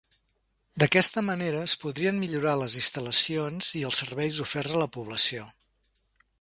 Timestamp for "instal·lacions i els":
2.83-4.03